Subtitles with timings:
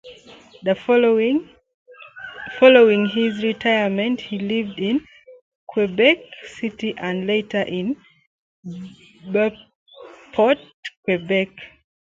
[0.77, 1.49] Following
[3.09, 5.05] his retirement, he lived in
[5.67, 7.95] Quebec City and later in
[9.31, 10.57] Beauport,
[11.05, 11.49] Quebec.